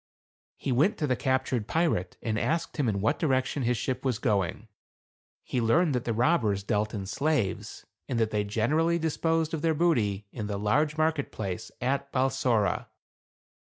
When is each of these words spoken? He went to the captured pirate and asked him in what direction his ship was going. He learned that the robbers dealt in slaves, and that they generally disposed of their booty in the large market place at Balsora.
He 0.57 0.71
went 0.71 0.97
to 0.97 1.05
the 1.05 1.15
captured 1.15 1.67
pirate 1.67 2.17
and 2.23 2.39
asked 2.39 2.77
him 2.77 2.89
in 2.89 3.01
what 3.01 3.19
direction 3.19 3.61
his 3.61 3.77
ship 3.77 4.03
was 4.03 4.17
going. 4.17 4.67
He 5.43 5.61
learned 5.61 5.93
that 5.93 6.05
the 6.05 6.11
robbers 6.13 6.63
dealt 6.63 6.95
in 6.95 7.05
slaves, 7.05 7.85
and 8.09 8.19
that 8.19 8.31
they 8.31 8.43
generally 8.43 8.97
disposed 8.97 9.53
of 9.53 9.61
their 9.61 9.75
booty 9.75 10.25
in 10.31 10.47
the 10.47 10.57
large 10.57 10.97
market 10.97 11.31
place 11.31 11.69
at 11.81 12.11
Balsora. 12.11 12.87